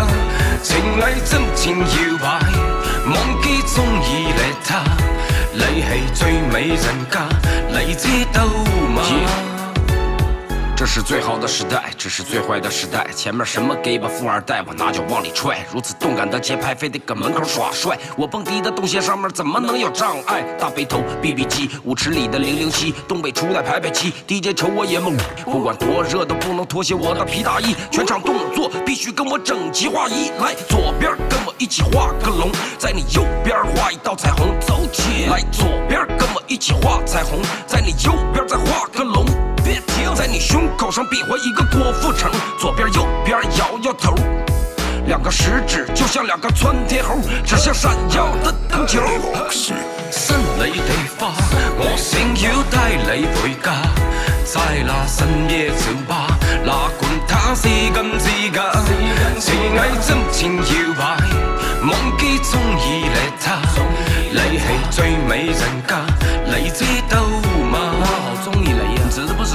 [0.64, 2.26] 情侶真情摇摆，
[3.06, 4.82] 忘记中意了他，
[5.52, 7.28] 你係最美人家，
[7.70, 8.44] 你知道
[8.94, 9.53] 嗎？
[10.84, 13.06] 这是最好的时代，这是最坏的时代。
[13.16, 15.64] 前面什么 gay 吧富二代，我拿脚往里踹。
[15.72, 17.98] 如此动感的节拍，非得搁门口耍帅。
[18.18, 20.42] 我蹦迪的动线上面怎么能有障碍？
[20.60, 25.16] 大背头 BB 机，舞池里的零零七，东北初代排排七，DJ 瞅我也懵。
[25.46, 30.28] 不管多热都不能脱下我的皮大衣，全场动作必须跟我整齐划一。
[30.38, 35.40] 来，左边跟我一起画个龙，在你右边画一道彩虹，走起来。
[35.50, 39.24] 左边跟我一起画彩虹，在你右边再画个龙。
[39.64, 44.14] 别停，在你胸口上比划一个郭富城，左边右边摇摇头，
[45.06, 49.00] 两个食指就像两个窜天猴，指向闪耀的灯球。
[50.10, 51.32] 新你地花，
[51.78, 53.72] 我想要帶你回家，
[54.44, 56.28] 在那深夜酒吧，
[56.64, 58.62] 哪管它是金是假，
[59.40, 61.16] 情藝真情搖擺，
[61.82, 63.58] 忘記中意你他，
[64.30, 66.04] 你係最美人家，
[66.46, 67.43] 你知道？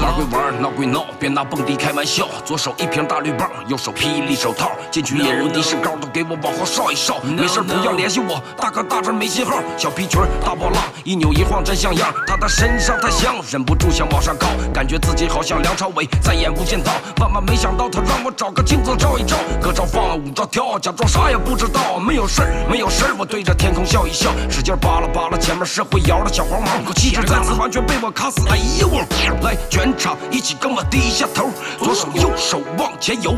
[0.01, 2.25] 玩归玩，闹归闹，别拿蹦迪开玩笑。
[2.45, 7.19] 左手一瓶大绿棒，右手霹雳手套，进去野人的身高都给我往后稍一稍。
[7.19, 9.61] 没事不要联系我，大哥大这没信号。
[9.77, 12.13] 小皮裙大波浪，一扭一晃真像样。
[12.25, 16.91] 他的身上太香，忍不住想往上靠，感觉自己好像梁朝伟在演《无间道》。
[17.21, 21.99] 万万没想到他让我找个镜子照一照，歌照放，舞照跳，假装啥也不知道。
[21.99, 28.47] 没有事，没有事，我对着天空笑一笑，使劲扒拉扒拉前面是会摇的小黄毛，可气质再次完全被我卡死。
[28.47, 29.01] 哎呦我，
[29.43, 29.57] 来
[29.97, 33.35] 场一起跟我低下头，左手右手往前游。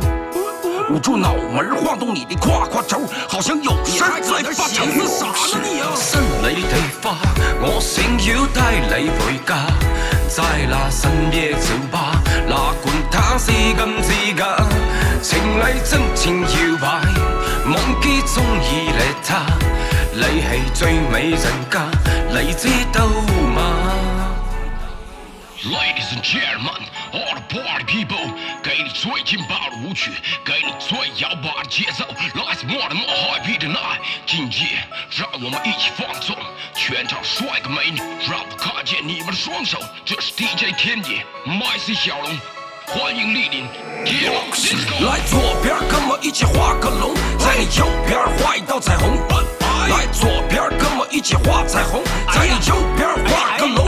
[0.89, 4.83] 捂住脑门，晃动你的胯胯轴，好像有事儿在发愁。
[5.07, 5.87] 啥呢你啊？
[5.95, 7.15] 新你地花，
[7.61, 9.55] 我想要带你回家，
[10.27, 14.57] 在那深夜酒吧，哪管它是金是假，
[15.21, 16.87] 情藝真情摇摆，
[17.65, 19.45] 忘记中意你他，
[20.13, 21.87] 你係最美人家，
[22.29, 23.07] 你知道
[23.55, 23.80] 吗？
[25.63, 26.81] Ladies and gentlemen,
[27.13, 28.17] all the party people，
[28.63, 30.09] 给你最劲爆的舞曲，
[30.43, 33.99] 给你最摇摆的节奏，来自 more than more happy tonight。
[34.25, 36.35] 今夜，让我们一起放纵，
[36.73, 39.77] 全场帅哥美女，让我看见你们的双手。
[40.03, 42.35] 这是 DJ 天野，MC 小龙，
[42.87, 43.65] 欢迎莅临。
[45.05, 49.15] 来左边跟我一起画个龙，在你右边画一道彩虹。
[49.89, 53.87] 来左边跟我一起画彩虹，在你右边画个龙。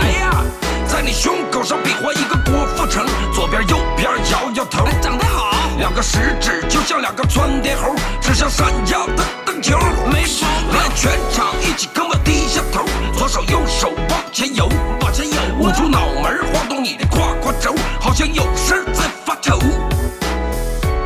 [1.03, 4.85] 你胸口上比划一个郭富城，左边右边摇摇头。
[5.01, 9.77] 长得好，两个食指就像两个窜天猴，指向闪耀的灯球。
[10.11, 12.85] 没毛病，全场一起跟我低下头，
[13.17, 14.69] 左手右手往前游，
[15.01, 19.59] 往前游，捂住脑门，晃动你的胯胯轴，好像有事儿在发愁。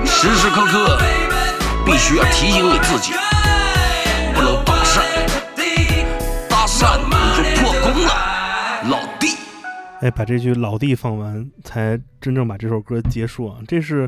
[0.06, 1.00] 时时刻刻
[1.86, 3.14] 必须要提醒你自己，
[4.36, 5.02] 不能搭讪，
[6.48, 8.14] 搭讪你就破功了，
[8.90, 9.36] 老弟。
[10.00, 13.60] 哎，把这句老地放完，才真正把这首歌结束啊。
[13.68, 14.08] 这是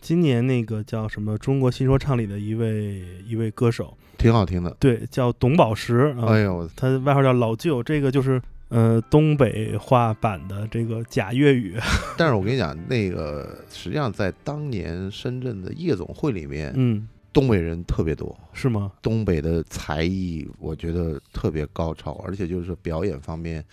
[0.00, 4.76] 今年那个叫什么中国新说唱里的一位一位歌手，挺好听的。
[4.80, 6.26] 对，叫董宝石啊。
[6.26, 11.76] 哎呦，他外号叫老舅，这个就是呃东北话版的这个假粤语。
[12.18, 18.90] 但是我跟你讲，那个实际上在当年深圳的夜总会里面，嗯，东北人特别多，是吗？
[19.00, 23.64] 东北的才艺我觉得特别高超，而且就是表演方面，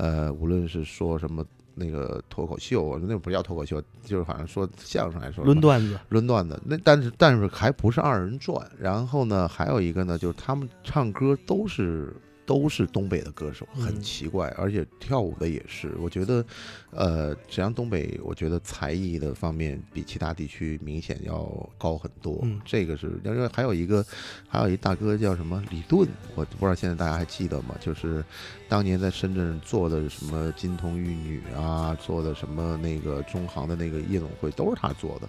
[0.00, 1.44] 呃，无论是说什么
[1.74, 6.00] 那个脱口秀，那不叫脱口秀，就是好像说相声来说，抡段子。
[6.08, 6.58] 抡段子。
[6.64, 12.16] 那但是但是还不是二人转，然后呢，还有一个呢，就是他们唱歌都是。
[12.50, 15.94] 都是东北的歌手，很嗯奇怪，而且跳舞的也是。
[16.00, 16.44] 我觉得，
[16.90, 21.48] 呃，实际上东北，我觉得才艺的方面比其他地区明显要
[21.78, 22.40] 高很多。
[22.42, 24.04] 嗯这个是，因为还有一个，
[24.48, 27.76] 还有一大哥叫什么李顿，我不知道现在大家还记得吗？
[27.80, 28.24] 就是
[28.68, 35.28] 当年在深圳做的什么金童玉女啊，做的什么那个中航的那个夜总会，都是他做的。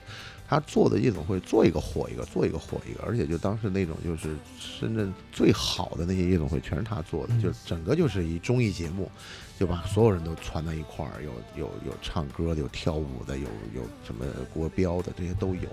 [0.52, 9.10] 他做的夜总会做一个火一个，做一个火一个，而且就当时那种就是深圳最好的那些夜总会全是他做的，嗯就整个就是一综艺节目，
[9.58, 15.70] 就把所有人都攒到一块儿，有有有唱歌的，有跳舞的，有有什么国标的，这些都有。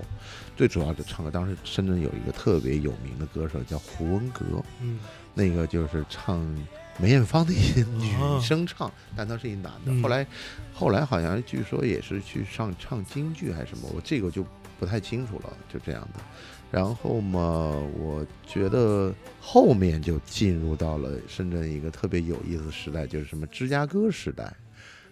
[0.56, 4.44] 最主要的唱歌，当时深圳有一个特别有名的歌手叫胡文阁，
[4.80, 5.00] 嗯
[5.34, 6.40] 那个就是唱
[7.00, 9.86] 梅艳芳的一些女哦生唱，但他是一男的。
[9.86, 10.24] 嗯后来，
[10.72, 14.46] 后来好像据说也是去上唱京剧还是什么，我这个就
[14.78, 16.20] 不太清楚了，就这样的。
[16.70, 17.40] 然后嘛，
[17.98, 24.52] 我觉得后面就进入到了深圳一个特别有意思的时代，就是什么芝加哥时代。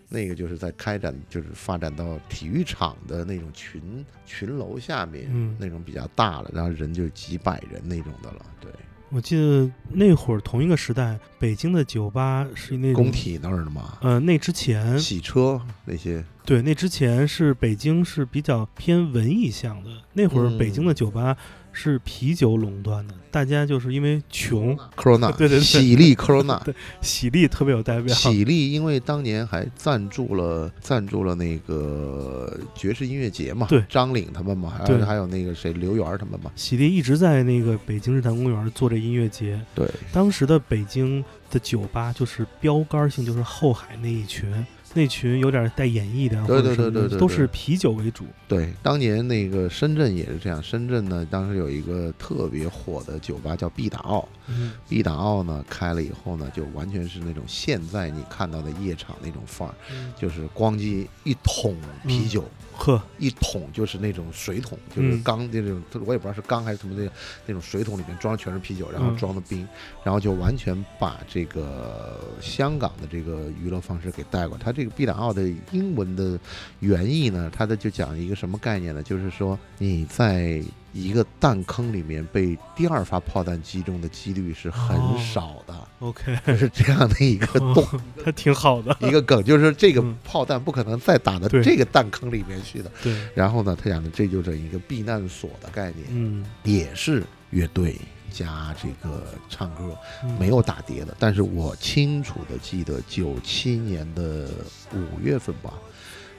[0.08, 8.70] 那个就是在开展，就是发展到体育场的那种群群楼下面，嗯那种比较大了，然后人就几百人那种的了，对。
[9.10, 13.12] 我记得那会儿同一个时代，北京的酒吧是那种工。
[13.12, 19.90] 体那儿的嘛，呃，那之前洗车那些，对，那之前是北京是比较偏文艺向的。
[20.12, 21.36] 那会儿嗯北京的酒吧
[21.76, 28.14] 是啤酒垄断的，大家就是因为穷，Corona， 对对对喜力 Corona，对喜力特别有代表。
[28.14, 39.60] 喜力因为当年还赞助了赞助了那个爵士音乐节嘛，对张岭他们嘛，还对有还有那个谁刘源他们嘛，喜力一直在那个北京日坛公园做这音乐节。
[39.74, 44.50] 对，当时的北京的酒吧就是标杆性，就是后海那一群，
[44.96, 48.24] 那群有点带演绎的，对对对对对都是啤酒为主。
[48.48, 59.74] 对，当年那个深圳也是这样，深圳呢当时有一个特别火的酒吧叫毕达奥，嗯毕达奥呢开了以后呢，就完全是那种现在你看到的夜场那种范儿，
[60.18, 61.76] 就是咣叽一桶
[62.06, 62.44] 啤嗯酒。
[62.76, 67.12] 呵，一桶就是那种水桶，就是嗯缸那种，我也不知道是缸还是什么那种
[67.46, 69.66] 那种水桶里面装的全是啤酒，然后嗯装的冰，
[70.04, 74.62] 然后就完全把这个香港的这个娱乐方式给带过来。
[74.62, 76.38] 它这个毕达奥的英文的
[76.80, 79.02] 原意呢，它的就讲一个什么概念呢？
[79.02, 80.62] 就是说你在
[81.04, 87.86] 一个弹坑里面被第二发炮弹击中的几率是很哦少的，，OK，就是这样的一个 洞。
[88.24, 88.96] 它挺好的。
[89.00, 97.96] 一个梗就是这个嗯炮弹不可能再打到这个弹坑里面去的，对，然后呢，他讲的这就是一个避难所的概念，嗯，也是乐队
[98.30, 100.36] 加这个唱歌，嗯。
[100.38, 101.14] 没有打碟的。
[101.18, 104.48] 但是我清楚的记得，九七年的
[104.92, 105.72] 五月份吧，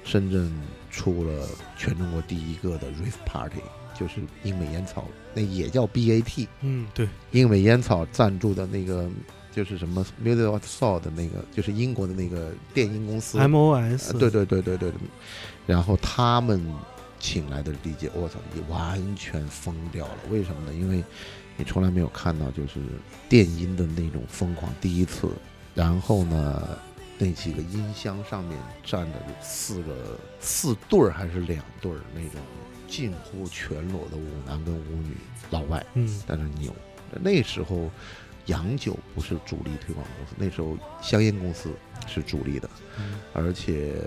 [0.04, 0.52] 深圳
[0.92, 1.48] 出了
[1.78, 3.62] 全中国第一个的 rave party，
[4.00, 9.10] 就是英美烟草，那也叫 BAT，嗯，对，英美烟草赞助的那个。
[9.50, 14.92] 就是什么 Music of Soul 的那个，就是英国的那个电音公司 MOS，呃对对对对对，
[15.66, 16.64] 然后他们
[17.18, 20.18] 请来的 DJ，我操，也完全疯掉了。
[20.30, 20.78] 为什么呢？
[20.78, 21.04] 因为
[21.56, 22.80] 你从来没有看到就是
[23.28, 25.28] 电音的那种疯狂，第一次。
[25.74, 26.78] 然后呢，
[27.18, 32.40] 那几个音箱上面站着四个四对儿还是两对儿那种
[32.88, 35.16] 近乎全裸的舞男跟舞女，
[35.52, 36.74] 老外嗯在那扭。
[37.22, 37.90] 那时候
[38.48, 41.70] 洋酒不是主力推广公司，那时候香烟公司
[42.08, 42.70] 是主力的。
[43.00, 44.02] 嗯而且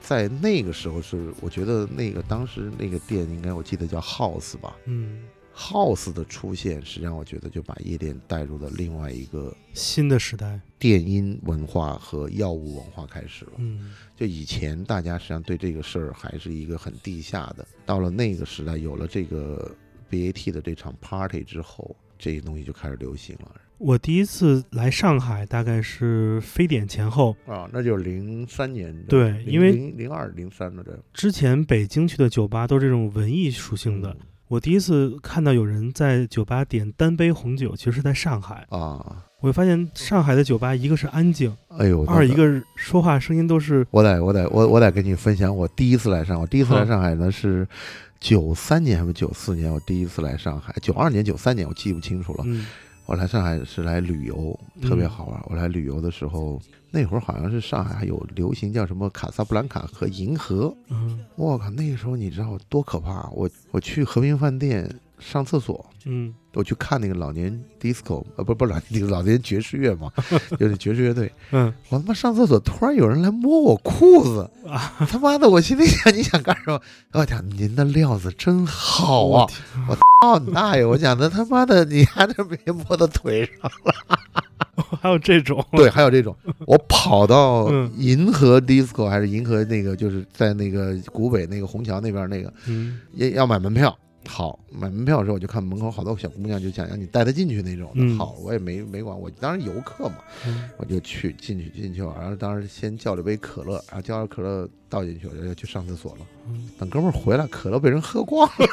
[0.00, 5.22] 在那个时候是，我觉得那个当时那个店应该我记得叫 House 吧嗯，
[5.56, 13.52] ，House 的出现，实际上我觉得就把夜店带入了另外一个新的时代，电音文化和药物文化开始了。
[13.58, 19.74] 嗯就以前大家实际上对这个事儿还是一个很地下的，到了那个时代，有了这个
[20.10, 23.50] BAT 的这场 party 之后，这些东西就开始流行了。
[23.78, 34.10] 我第一次来上海大概是非典前后，啊，那就是零三年，对因为零零二零三的，这之前北京去的酒吧都是这种文艺属性的。
[34.10, 38.66] 嗯我第一次看到有人在酒吧点单杯红酒，其实是在上海。
[38.68, 47.66] 啊，我我发现上海的酒吧，一个是安静，哎呦，二一个是说话声音都是我得我得我我得跟你分享，我第一次来上海，我第一次来上海呢是
[48.20, 49.72] 九三年还是九四年？
[49.72, 52.44] 我第一次来上海，九二年、九三年我记不清楚了。
[52.46, 52.66] 嗯
[53.06, 55.40] 我来上海是来旅游，特别好玩。
[55.50, 60.74] 我来旅游的时候，那会儿好像是上海还有流行叫什么卡萨布兰卡和银河。
[60.88, 63.28] 嗯我靠，那个时候你知道多可怕？
[63.30, 64.88] 我我去和平饭店
[65.18, 70.10] 上厕所，嗯我去看那个老年 disco，呃，不不老那个老年爵士乐嘛，
[70.58, 71.30] 就是爵士乐队。
[71.52, 75.48] 嗯我他妈上厕所，突然有人来摸我裤子，啊，他妈的！
[75.48, 76.80] 我心里想，你想干什么？
[77.12, 79.46] 我讲您的料子真好啊！
[79.88, 80.84] 我操你大爷！
[80.84, 84.18] 我讲的他妈的，你还得别摸到腿上了。
[85.00, 86.34] 还有这种 对，还有这种，
[86.66, 93.96] 我跑到嗯银河 disco 还是银河那个，就是在那个古北那个虹桥那边那个，嗯也要买门票。
[94.26, 97.96] 好，买门票的时候我就看门口好多小姑娘就想让你带她进去那种的。
[97.96, 100.16] 嗯好，我也没没管，我当时游客嘛，
[100.46, 106.26] 嗯我就去进去进去玩，然后当时先叫了杯可乐，然后叫了可乐倒进去，我就要去上厕所了。
[106.48, 108.66] 嗯等哥们儿回来，可乐被人喝光了。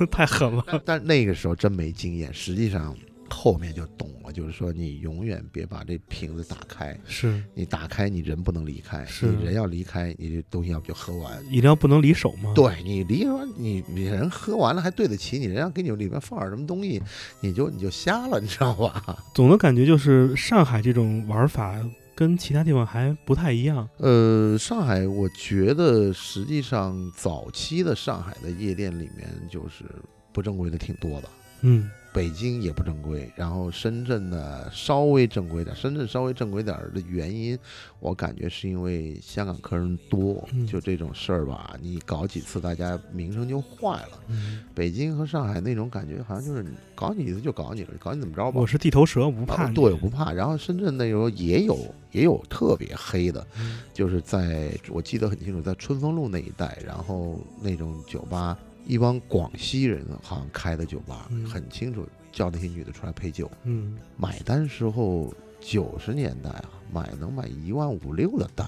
[0.10, 2.96] 太狠了， 但但那个时候真没经验，实际上
[3.42, 11.42] 后面就懂了，就是说你永远别把这瓶子打开，是你打开你人不能离开，是你人要离开，你这东西要不就喝完。
[11.50, 12.52] 饮料不能离手吗？
[12.54, 17.02] 对你离完你你人喝完了还对得起你，人家给你里面放点什么东西，
[17.40, 19.24] 你就你就瞎了，你知道吧？
[19.34, 21.74] 总的感觉就是上海这种玩法
[22.14, 23.88] 跟其他地方还不太一样。
[23.96, 29.86] 呃，上海，我觉得实际上早期的上海的夜店里面就是
[30.30, 31.28] 不正规的挺多的，
[31.62, 35.74] 嗯北京也不正规，然后深圳呢稍微正规点。
[35.76, 37.56] 深圳稍微正规点儿的原因，
[38.00, 44.20] 我感觉是因为香港客人多，嗯就这种事儿吧，你搞几次，大家名声就坏了。
[44.26, 46.64] 嗯，北京和上海那种感觉，好像就是
[46.96, 48.66] 搞你一次就搞你了，搞你怎么着吧我？
[48.66, 50.32] 是地头蛇，我不怕对，我不怕。
[50.32, 51.78] 然后深圳那时候也有
[52.10, 58.58] 也有特别黑的，嗯就是在我记得很清楚，在春风路那一带，然后那种酒吧，
[58.90, 61.46] 一帮广西人好像开的酒吧，嗯。
[61.46, 63.96] 很清楚，叫那些女的出来陪酒，嗯。
[64.16, 68.66] 买单时候九十年代啊，买能买一万五六的单。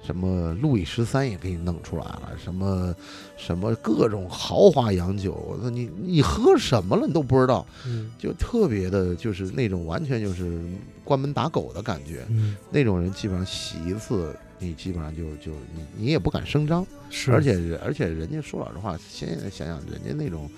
[0.00, 2.94] 什么路易十三也给你弄出来了，什么
[3.36, 8.12] 什么各种豪华洋酒，你你喝什么了你都不知道，嗯。
[8.16, 10.62] 就特别的，就是那种完全就是
[11.02, 12.24] 关门打狗的感觉。
[12.30, 20.50] 嗯，那种人基本上洗一次，你基本上就就你你也不敢声张，是，而且而且人家说老实话，现在想想人家那种，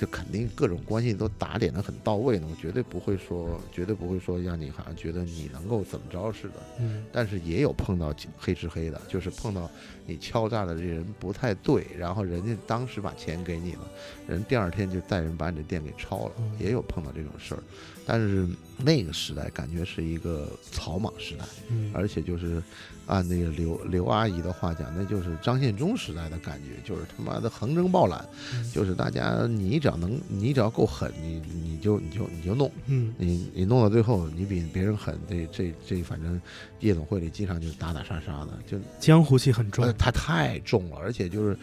[0.00, 6.54] 就肯定各种关系都打点的很到位呢，我绝对不会说绝对不会说让你好像觉得你能够怎么着似的。
[6.80, 9.70] 嗯但是也有碰到黑吃黑的，就是碰到
[10.06, 13.90] 你敲诈的这人不太对，然后人家当时把钱给你了，
[14.26, 17.62] 人第二天就带人把你的店给抄了嗯，也有碰到这种事儿。
[18.04, 22.60] 但是那个时代感觉是一个草莽时代，嗯，而且就是
[23.06, 28.24] 按那个刘刘阿姨的话讲，那就是张献忠时代的感觉，就是他妈的横征暴揽，
[28.54, 32.70] 嗯就是大家你只要能，你只要够狠，你你就你就你就弄。
[32.86, 36.40] 嗯你你弄到最后，你比别人狠，这这这，反正
[36.80, 39.92] 夜总会里经常就是打打杀杀的，就江湖气很重呃，。
[39.94, 41.56] 它太重了，而且就是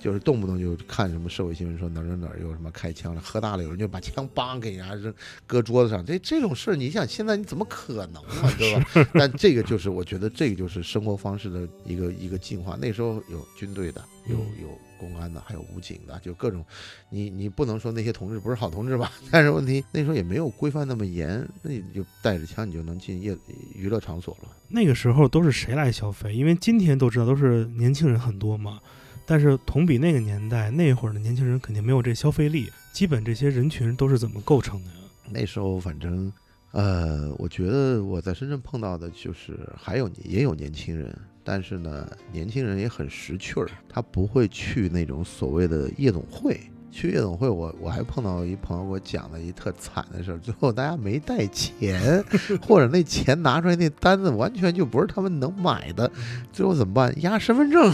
[0.00, 5.12] 就是动不动就看什么社会新闻说哪儿哪儿哪儿有什么开枪了，喝大了有人就把枪梆给人家扔
[5.46, 9.10] 搁桌子上，这这种事儿，你想现在你怎么可能啊，对吧？
[9.14, 12.76] 但这个就是我觉得这个就是生活方式的一个一个进化。
[12.80, 16.64] 那时候有军队的，有嗯有公安的，还有武警的，就各种，
[17.10, 19.12] 你你不能说那些同志不是好同志吧？
[19.30, 23.36] 但是问题那时候也没有规范那么严，那你就带着枪你就能进夜
[23.74, 24.48] 娱乐场所了。
[24.68, 26.34] 那个时候都是谁来消费？
[26.34, 28.80] 因为今天都知道都是年轻人很多嘛，
[29.26, 32.70] 但是同比那个年代，那会儿的年轻人肯定没有这消费力。
[32.92, 34.96] 基本这些人群都是怎么构成的呀？
[35.28, 36.32] 那时候反正，
[36.70, 41.12] 呃，我觉得我在深圳碰到的就是还有也有年轻人，
[41.44, 46.58] 但是呢，年轻人也很识趣儿，他不会去那种所谓的夜总会。
[46.92, 52.24] 去夜总会我，我还碰到一朋友给我讲了一特惨的事儿，最后大家没带钱，
[52.66, 56.10] 或者那钱拿出来那单子完全就不是他们能买的，
[56.54, 57.12] 最后怎么办？
[57.20, 57.92] 押身份证。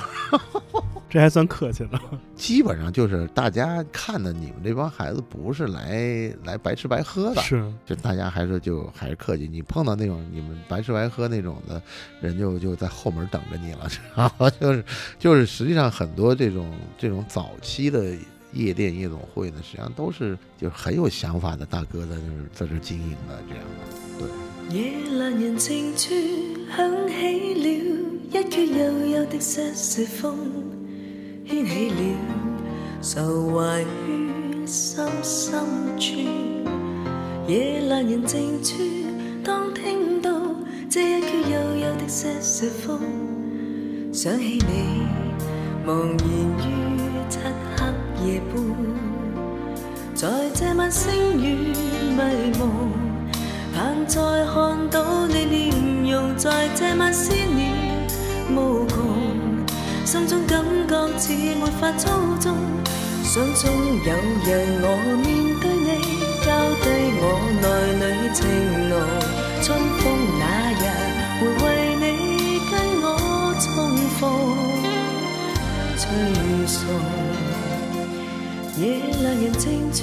[1.12, 2.00] 这还算客气了。
[2.34, 11.82] 基本上就是大家看的你们这帮孩子不是来来白吃白喝的，是，就大家还是就还是客气，你碰到那种你们白吃白喝那种的
[12.18, 13.86] 人就，就在后门等着你了，
[14.16, 14.82] 然后 就是
[15.18, 18.16] 就是实际上很多这种这种早期的
[18.54, 23.80] 夜店夜总会呢，实际上都是就是很有想法的大哥在那儿在这儿经营的这样的。
[24.18, 26.14] 对夜阑人静处
[26.74, 27.68] 响起了
[28.30, 30.34] 一闕悠悠的瑟瑟風，
[31.52, 31.96] 掀起了
[33.02, 33.20] 愁
[33.52, 35.60] 懷於心深
[35.98, 36.06] 處。
[37.46, 38.72] 夜阑人静處，
[39.44, 40.30] 當聽到
[40.88, 42.98] 這一闕幽幽的些說風，
[44.14, 45.02] 想起你
[45.86, 46.26] 茫然
[46.56, 47.38] 於漆
[47.76, 47.84] 黑
[48.26, 48.54] 夜半，
[50.16, 51.74] 在這晚星雨
[52.16, 52.62] 迷蒙，
[53.76, 57.74] 盼再看到你臉容，在這晚思念
[58.56, 59.51] 無窮，
[60.12, 62.52] 心中感覺似沒法操縱，
[63.24, 63.64] 想中
[64.04, 64.12] 有
[64.44, 64.46] 日
[64.82, 64.86] 我
[65.24, 65.26] 面
[65.58, 65.88] 對你。
[66.44, 66.52] 交
[66.82, 66.84] 低
[67.16, 67.24] 我
[67.62, 67.64] 內
[67.96, 68.04] 裏
[68.34, 68.44] 情
[68.90, 68.92] 浓，
[69.64, 70.00] 春風
[70.38, 70.44] 那
[70.76, 70.84] 日
[71.40, 71.64] 會為
[71.96, 72.04] 你
[72.70, 73.06] 跟我
[73.58, 73.64] 重
[74.20, 74.20] 逢，
[75.96, 76.04] 吹
[76.66, 76.76] 送。
[78.76, 78.82] 夜
[79.16, 79.64] 阑人靜
[79.96, 79.98] 處，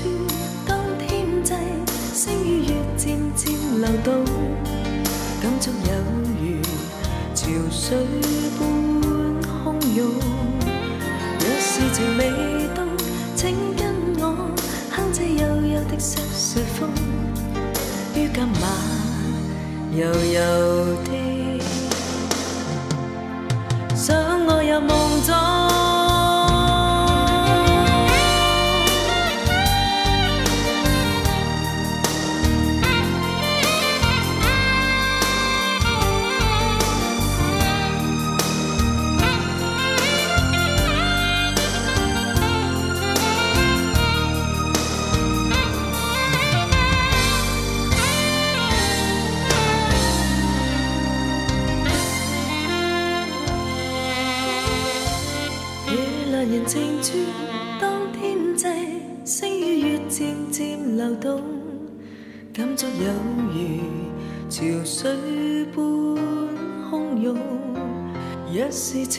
[0.66, 1.07] 當天
[1.45, 1.53] 際，
[2.16, 2.99] 星與月漸
[3.38, 3.45] 漸
[3.80, 4.26] 流動，
[5.39, 5.93] 感觸有
[6.41, 6.43] 如
[7.36, 7.86] 潮水
[8.57, 8.88] 般
[11.99, 12.23] 如未
[12.73, 12.87] 冻
[13.35, 14.23] 请跟我
[14.89, 16.89] 哼这幽幽的瑟瑟风
[18.15, 18.63] 于今晚
[19.91, 21.09] 柔柔的
[23.93, 25.68] 想我入梦中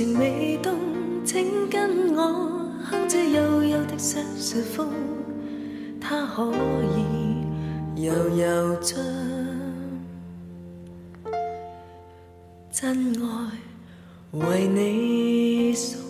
[0.01, 0.77] 情未凍，
[1.27, 4.89] 請跟我哼这幽幽的些說風，
[6.01, 6.51] 它可
[6.97, 8.97] 以悠悠將
[12.73, 13.51] 真爱
[14.31, 16.10] 为你送。